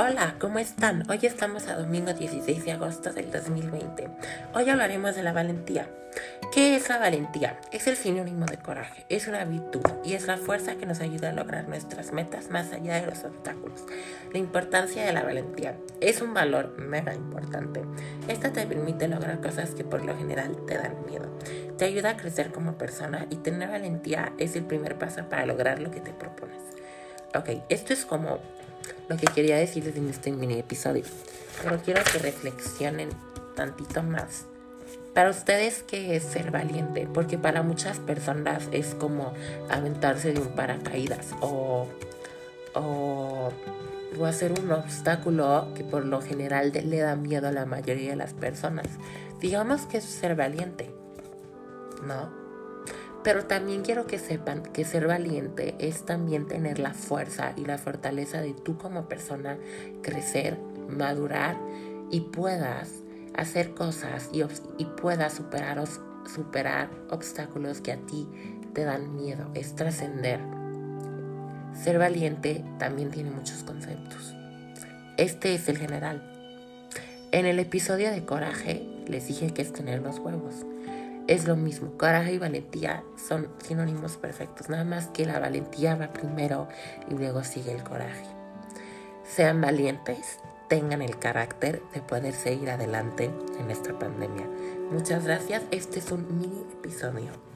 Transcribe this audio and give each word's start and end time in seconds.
Hola, 0.00 0.36
¿cómo 0.38 0.60
están? 0.60 1.02
Hoy 1.10 1.18
estamos 1.22 1.66
a 1.66 1.74
domingo 1.74 2.12
16 2.12 2.64
de 2.64 2.70
agosto 2.70 3.12
del 3.12 3.32
2020. 3.32 4.08
Hoy 4.54 4.70
hablaremos 4.70 5.16
de 5.16 5.24
la 5.24 5.32
valentía. 5.32 5.90
¿Qué 6.54 6.76
es 6.76 6.88
la 6.88 6.98
valentía? 6.98 7.58
Es 7.72 7.88
el 7.88 7.96
sinónimo 7.96 8.46
de 8.46 8.58
coraje, 8.58 9.04
es 9.08 9.26
una 9.26 9.44
virtud 9.44 9.82
y 10.04 10.12
es 10.12 10.28
la 10.28 10.36
fuerza 10.36 10.76
que 10.76 10.86
nos 10.86 11.00
ayuda 11.00 11.30
a 11.30 11.32
lograr 11.32 11.68
nuestras 11.68 12.12
metas 12.12 12.48
más 12.48 12.72
allá 12.72 13.00
de 13.00 13.06
los 13.06 13.24
obstáculos. 13.24 13.86
La 14.32 14.38
importancia 14.38 15.04
de 15.04 15.12
la 15.12 15.24
valentía 15.24 15.74
es 16.00 16.22
un 16.22 16.32
valor 16.32 16.78
mega 16.78 17.12
importante. 17.12 17.82
Esta 18.28 18.52
te 18.52 18.68
permite 18.68 19.08
lograr 19.08 19.40
cosas 19.40 19.70
que 19.70 19.82
por 19.82 20.04
lo 20.04 20.16
general 20.16 20.64
te 20.64 20.78
dan 20.78 20.94
miedo. 21.06 21.26
Te 21.76 21.86
ayuda 21.86 22.10
a 22.10 22.16
crecer 22.16 22.52
como 22.52 22.78
persona 22.78 23.26
y 23.30 23.36
tener 23.38 23.68
valentía 23.68 24.32
es 24.38 24.54
el 24.54 24.64
primer 24.64 24.96
paso 24.96 25.28
para 25.28 25.44
lograr 25.44 25.82
lo 25.82 25.90
que 25.90 26.00
te 26.00 26.12
propones. 26.12 26.62
Ok, 27.34 27.64
esto 27.68 27.92
es 27.92 28.06
como 28.06 28.38
lo 29.08 29.16
que 29.16 29.26
quería 29.26 29.56
decirles 29.56 29.96
en 29.96 30.08
este 30.08 30.32
mini 30.32 30.58
episodio. 30.58 31.04
Pero 31.62 31.80
quiero 31.82 32.02
que 32.04 32.18
reflexionen 32.18 33.10
tantito 33.54 34.02
más. 34.02 34.44
Para 35.14 35.30
ustedes, 35.30 35.82
¿qué 35.82 36.14
es 36.14 36.22
ser 36.22 36.50
valiente? 36.50 37.08
Porque 37.12 37.38
para 37.38 37.62
muchas 37.62 37.98
personas 37.98 38.68
es 38.70 38.94
como 38.94 39.32
aventarse 39.68 40.32
de 40.32 40.40
un 40.40 40.48
paracaídas 40.48 41.32
o, 41.40 41.88
o, 42.74 43.52
o 44.18 44.26
hacer 44.26 44.52
un 44.52 44.70
obstáculo 44.70 45.68
que 45.74 45.82
por 45.82 46.04
lo 46.04 46.20
general 46.20 46.72
le 46.72 46.98
da 46.98 47.16
miedo 47.16 47.48
a 47.48 47.52
la 47.52 47.66
mayoría 47.66 48.10
de 48.10 48.16
las 48.16 48.34
personas. 48.34 48.86
Digamos 49.40 49.86
que 49.86 49.98
es 49.98 50.04
ser 50.04 50.36
valiente, 50.36 50.90
¿no? 52.06 52.47
Pero 53.24 53.44
también 53.46 53.82
quiero 53.82 54.06
que 54.06 54.18
sepan 54.18 54.62
que 54.62 54.84
ser 54.84 55.06
valiente 55.06 55.74
es 55.78 56.04
también 56.04 56.46
tener 56.46 56.78
la 56.78 56.94
fuerza 56.94 57.52
y 57.56 57.64
la 57.64 57.78
fortaleza 57.78 58.40
de 58.40 58.54
tú 58.54 58.78
como 58.78 59.08
persona 59.08 59.58
crecer, 60.02 60.58
madurar 60.88 61.56
y 62.10 62.20
puedas 62.20 63.02
hacer 63.34 63.74
cosas 63.74 64.30
y, 64.32 64.84
puedas 64.84 65.34
superar, 65.34 65.82
superar 66.32 66.90
obstáculos 67.10 67.80
que 67.80 67.92
a 67.92 67.96
ti 67.96 68.28
te 68.72 68.84
dan 68.84 69.14
miedo. 69.16 69.50
Es 69.54 69.74
trascender. 69.74 70.40
Ser 71.74 71.98
valiente 71.98 72.64
también 72.78 73.10
tiene 73.10 73.30
muchos 73.30 73.64
conceptos. 73.64 74.34
Este 75.16 75.54
es 75.54 75.68
el 75.68 75.78
general. 75.78 76.22
En 77.32 77.46
el 77.46 77.58
episodio 77.58 78.10
de 78.10 78.24
coraje 78.24 78.88
les 79.06 79.26
dije 79.26 79.52
que 79.52 79.62
es 79.62 79.72
tener 79.72 80.00
los 80.00 80.18
huevos 80.18 80.64
es 81.28 81.46
lo 81.46 81.54
mismo. 81.54 81.92
Coraje 81.96 82.32
y 82.32 82.38
valentía 82.38 83.04
son 83.16 83.48
sinónimos 83.62 84.16
perfectos, 84.16 84.68
nada 84.68 84.84
más 84.84 85.06
que 85.08 85.26
la 85.26 85.38
valentía 85.38 85.94
va 85.94 86.12
primero 86.12 86.68
y 87.08 87.14
luego 87.14 87.44
sigue 87.44 87.72
el 87.72 87.84
coraje. 87.84 88.24
Sean 89.24 89.60
valientes, 89.60 90.40
tengan 90.68 91.02
el 91.02 91.18
carácter 91.18 91.82
de 91.94 92.00
poder 92.00 92.34
seguir 92.34 92.70
adelante 92.70 93.30
en 93.60 93.70
esta 93.70 93.96
pandemia. 93.98 94.48
Muchas 94.90 95.24
gracias, 95.24 95.62
este 95.70 96.00
es 96.00 96.10
un 96.10 96.26
mini 96.38 96.64
episodio. 96.72 97.47